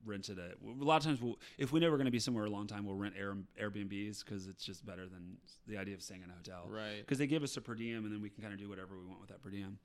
[0.04, 0.52] rented a.
[0.66, 2.66] A lot of times, we'll, if we know we're going to be somewhere a long
[2.66, 6.30] time, we'll rent Air, Airbnbs because it's just better than the idea of staying in
[6.30, 6.66] a hotel.
[6.68, 6.98] right?
[7.00, 8.96] Because they give us a per diem, and then we can kind of do whatever
[8.98, 9.78] we want with that per diem.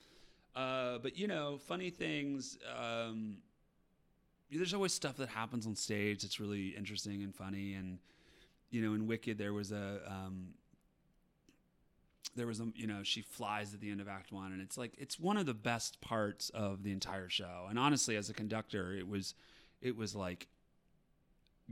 [0.58, 2.58] Uh, but you know, funny things.
[2.76, 3.38] Um,
[4.52, 7.76] there's always stuff that happens on stage that's really interesting and funny.
[7.76, 8.00] And
[8.72, 10.48] you know, in Wicked, there was a um,
[12.36, 14.80] there was a you know she flies at the end of Act One, and it's
[14.80, 17.68] like it's one of the best parts of the entire show.
[17.70, 19.36] And honestly, as a conductor, it was
[19.82, 20.48] it was like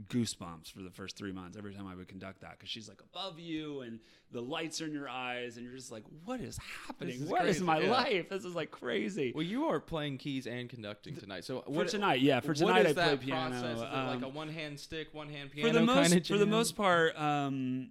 [0.08, 3.00] goosebumps for the first three months every time I would conduct that because she's like
[3.00, 3.98] above you and
[4.30, 7.22] the lights are in your eyes and you're just like, what is happening?
[7.22, 7.90] is What is crazy, my yeah.
[7.90, 8.28] life?
[8.28, 9.32] This is like crazy.
[9.34, 11.44] Well, you are playing keys and conducting tonight.
[11.44, 13.50] So for what, tonight, yeah, for tonight is I play that piano.
[13.50, 13.76] Process?
[13.76, 16.36] Is it like a um, one hand stick, one hand piano for the most for
[16.36, 17.88] the most part, um,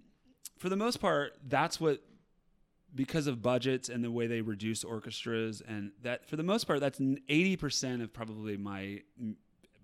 [0.58, 2.02] for the most part, that's what
[2.94, 6.80] because of budgets and the way they reduce orchestras and that for the most part
[6.80, 9.02] that's 80% of probably my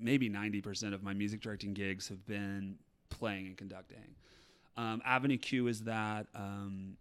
[0.03, 2.77] maybe 90% of my music directing gigs have been
[3.11, 4.17] playing and conducting.
[4.77, 6.97] Um, avenue q is that um,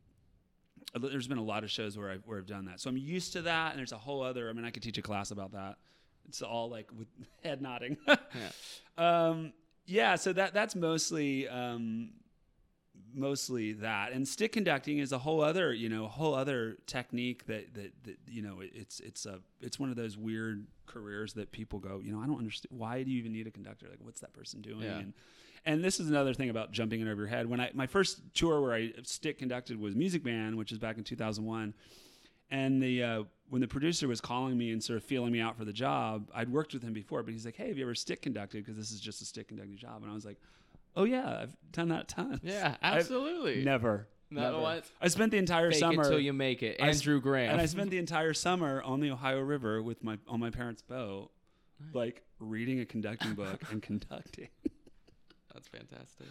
[1.00, 2.80] there's been a lot of shows where I've, where I've done that.
[2.80, 4.98] So i'm used to that and there's a whole other i mean i could teach
[4.98, 5.78] a class about that.
[6.28, 7.08] It's all like with
[7.44, 7.98] head nodding.
[8.98, 9.54] Um,
[9.86, 12.12] yeah so that that's mostly um,
[13.14, 17.74] mostly that and stick conducting is a whole other you know whole other technique that
[17.74, 21.80] that, that you know it's it's a it's one of those weird careers that people
[21.80, 24.20] go you know i don't understand why do you even need a conductor like what's
[24.22, 25.00] that person doing Yeah.
[25.00, 25.14] and
[25.66, 28.22] and this is another thing about jumping in over your head when i my first
[28.34, 31.74] tour where i stick conducted was Music Man which is back in 2001
[32.50, 35.58] and the uh, when the producer was calling me and sort of feeling me out
[35.58, 37.96] for the job, I'd worked with him before, but he's like, "Hey, have you ever
[37.96, 38.64] stick conducted?
[38.66, 40.38] Because this is just a stick conducting job." And I was like,
[40.96, 43.64] "Oh yeah, I've done that tons." Yeah, I've absolutely.
[43.64, 44.08] Never.
[44.30, 44.60] Not never.
[44.62, 44.86] what?
[45.02, 46.78] I spent the entire Fake summer it till you make it.
[46.82, 47.52] I s- Andrew Graham.
[47.52, 50.82] and I spent the entire summer on the Ohio River with my on my parents'
[50.82, 51.32] boat,
[51.94, 54.48] like reading a conducting book and conducting.
[55.54, 56.28] That's fantastic.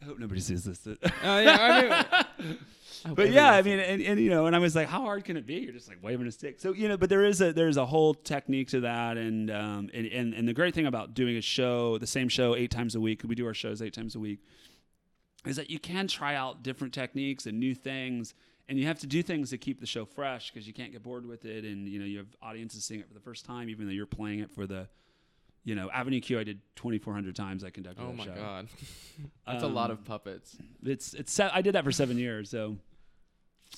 [0.00, 0.80] I hope nobody sees this.
[1.22, 2.56] Oh yeah, I knew.
[3.14, 5.36] but yeah, I mean, and, and you know, and I was like, how hard can
[5.36, 5.56] it be?
[5.56, 6.60] You're just like waving a stick.
[6.60, 9.90] So you know, but there is a there's a whole technique to that, and um,
[9.92, 12.94] and, and and the great thing about doing a show, the same show eight times
[12.94, 14.40] a week, we do our shows eight times a week,
[15.46, 18.34] is that you can try out different techniques and new things.
[18.68, 21.02] And you have to do things to keep the show fresh because you can't get
[21.02, 21.64] bored with it.
[21.64, 24.06] And you know you have audiences seeing it for the first time, even though you're
[24.06, 24.86] playing it for the,
[25.64, 26.38] you know, Avenue Q.
[26.38, 27.64] I did 2,400 times.
[27.64, 28.02] I conducted.
[28.02, 28.34] Oh my show.
[28.34, 28.68] god,
[29.46, 30.56] that's a lot Um, of puppets.
[30.82, 31.38] It's it's.
[31.40, 32.50] I did that for seven years.
[32.50, 32.76] So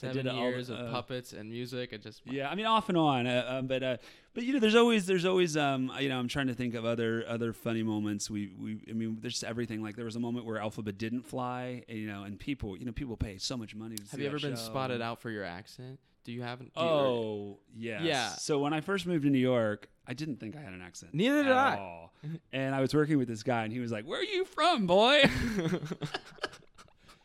[0.02, 1.92] I did Seven it all- years of uh, puppets and music.
[1.92, 3.96] and just Yeah, I mean off and on, uh, um, but uh,
[4.32, 6.84] but you know, there's always there's always um, you know, I'm trying to think of
[6.86, 8.30] other other funny moments.
[8.30, 9.82] We we I mean, there's everything.
[9.82, 12.86] Like there was a moment where Elphaba didn't fly, and, you know, and people you
[12.86, 13.96] know people pay so much money.
[13.96, 15.98] To Have you ever been spotted out for your accent?
[16.24, 16.58] Do you have?
[16.60, 18.02] Do you, Oh yes.
[18.02, 18.28] Yeah.
[18.30, 21.14] So when I first moved to New York, I didn't think I had an accent.
[21.14, 21.76] Neither did I.
[21.76, 22.12] all.
[22.52, 24.86] And I was working with this guy, and he was like, "Where are you from,
[24.86, 25.22] boy?"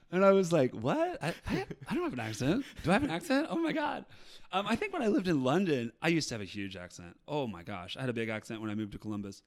[0.09, 1.21] And I was like, "What?
[1.21, 2.63] I, I, I don't have an accent.
[2.83, 3.47] Do I have an accent?
[3.49, 4.05] Oh my god!"
[4.53, 7.17] Um, I think when I lived in London, I used to have a huge accent.
[7.27, 9.41] Oh my gosh, I had a big accent when I moved to Columbus.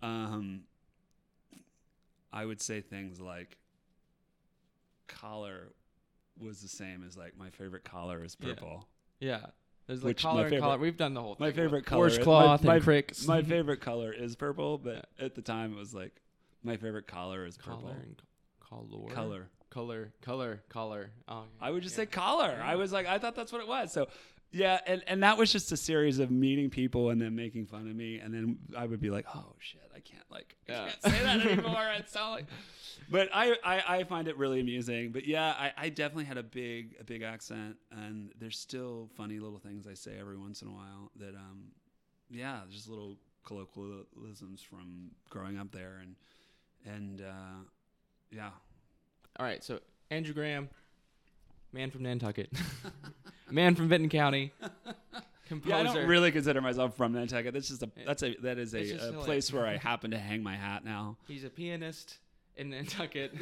[0.00, 0.62] Um,
[2.32, 3.58] I would say things like,
[5.08, 5.72] "Collar
[6.40, 8.86] was the same as like my favorite collar is purple."
[9.20, 9.46] yeah.
[9.86, 10.78] There's like Which my collar and favorite- collar.
[10.78, 11.34] We've done the whole.
[11.34, 11.46] Thing.
[11.46, 11.64] My thing.
[11.64, 13.26] favorite color, Washcloth my, and cricks.
[13.26, 16.20] My favorite color is purple, but at the time it was like
[16.62, 17.80] my favorite collar is purple.
[17.80, 18.22] collar and
[18.60, 19.08] color.
[19.14, 19.48] Color.
[19.70, 20.12] Color.
[20.20, 20.62] Color.
[20.68, 21.10] Color.
[21.26, 21.44] Oh.
[21.60, 22.04] I would just yeah.
[22.04, 22.60] say collar.
[22.62, 23.90] I was like, I thought that's what it was.
[23.92, 24.08] So,
[24.50, 27.88] yeah, and, and that was just a series of meeting people and then making fun
[27.88, 30.78] of me, and then I would be like, oh shit, I can't like, I Yeah.
[30.88, 31.86] can't say that anymore.
[31.98, 32.46] It's so like,
[33.10, 35.12] but I, I I find it really amusing.
[35.12, 39.38] But yeah, I, I definitely had a big a big accent, and there's still funny
[39.38, 41.64] little things I say every once in a while that um,
[42.30, 46.14] yeah, just little colloquialisms from growing up there, and
[46.94, 47.62] and uh,
[48.30, 48.50] yeah,
[49.38, 49.80] All right, so
[50.10, 50.68] Andrew Graham,
[51.72, 52.50] man from Nantucket,
[53.50, 54.52] man from Vinton County,
[55.48, 55.68] composer.
[55.70, 57.54] Yeah, I don't really consider myself from Nantucket.
[57.54, 60.42] That's just a that's a that is a, a place where I happen to hang
[60.42, 61.16] my hat now.
[61.26, 62.18] He's a pianist
[62.56, 63.32] in Nantucket.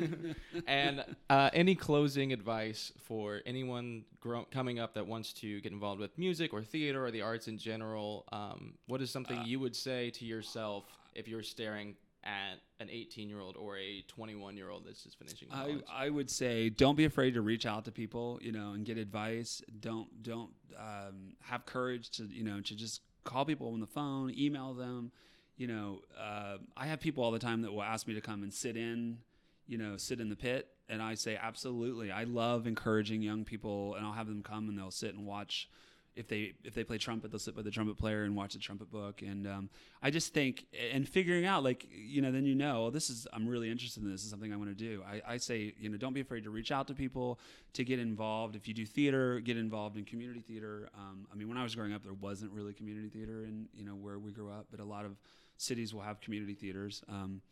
[0.66, 4.04] and uh, any closing advice for anyone
[4.52, 7.56] coming up that wants to get involved with music or theater or the arts in
[7.58, 8.26] general?
[8.30, 10.84] Um, what is something Uh, you would say to yourself
[11.14, 11.96] if you're staring
[12.26, 15.84] at an 18 year old or a 21 year old that's just finishing I, college?
[15.90, 18.98] I would say don't be afraid to reach out to people, you know, and get
[18.98, 19.62] advice.
[19.80, 24.32] Don't don't um, have courage to you know to just call people on the phone,
[24.36, 25.12] email them.
[25.56, 28.42] You know, uh, I have people all the time that will ask me to come
[28.42, 29.18] and sit in,
[29.66, 32.10] you know, sit in the pit, and I say absolutely.
[32.10, 35.70] I love encouraging young people, and I'll have them come and they'll sit and watch
[36.16, 38.58] if they if they play trumpet, they'll sit by the trumpet player and watch the
[38.58, 39.22] trumpet book.
[39.22, 39.70] And um,
[40.02, 43.26] I just think and figuring out like you know then you know well, this is
[43.32, 44.20] I'm really interested in this.
[44.20, 45.02] this is something I want to do.
[45.06, 47.38] I, I say you know don't be afraid to reach out to people
[47.74, 48.56] to get involved.
[48.56, 50.88] If you do theater, get involved in community theater.
[50.94, 53.84] Um, I mean when I was growing up, there wasn't really community theater in you
[53.84, 55.16] know where we grew up, but a lot of
[55.58, 57.02] cities will have community theaters.
[57.08, 57.42] Um,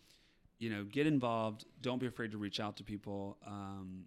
[0.58, 1.64] you know, get involved.
[1.82, 4.04] Don't be afraid to reach out to people, um,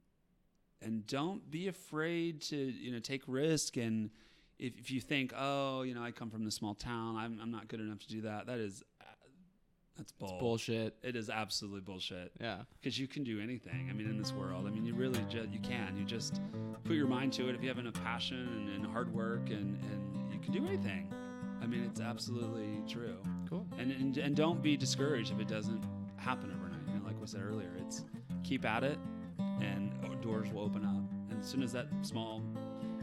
[0.81, 3.77] and don't be afraid to you know take risk.
[3.77, 4.09] And
[4.59, 7.51] if, if you think, oh, you know, I come from the small town, I'm, I'm
[7.51, 8.47] not good enough to do that.
[8.47, 9.05] That is uh,
[9.97, 10.29] that's bull.
[10.29, 10.95] It's bullshit.
[11.03, 12.31] It is absolutely bullshit.
[12.39, 12.59] Yeah.
[12.79, 13.87] Because you can do anything.
[13.89, 15.97] I mean, in this world, I mean, you really just you can.
[15.97, 16.41] You just
[16.83, 17.55] put your mind to it.
[17.55, 21.11] If you have enough passion and, and hard work, and and you can do anything.
[21.61, 23.17] I mean, it's absolutely true.
[23.49, 23.65] Cool.
[23.79, 25.83] And, and and don't be discouraged if it doesn't
[26.17, 26.81] happen overnight.
[26.87, 28.05] You know, like we said earlier, it's
[28.43, 28.99] keep at it,
[29.39, 29.91] and
[30.27, 31.31] doors will open up.
[31.31, 32.41] And as soon as that small,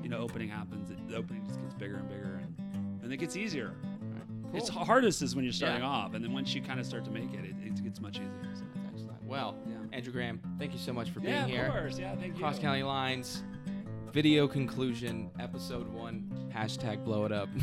[0.05, 2.41] you know, opening happens, it, the opening just gets bigger and bigger,
[3.03, 3.73] and it gets easier.
[4.45, 4.57] Cool.
[4.61, 5.89] It's hardest is when you're starting Yeah.
[5.89, 8.19] off, and then once you kind of start to make it, it, it gets much
[8.19, 8.55] easier.
[8.55, 9.09] So.
[9.27, 9.75] Well, Yeah.
[9.93, 11.65] Andrew Graham, thank you so much for being Yeah, here.
[11.67, 11.99] of course.
[11.99, 12.41] Yeah, thank you.
[12.41, 13.43] Cross County Lines,
[14.13, 17.49] video conclusion, episode one, hashtag blow it up.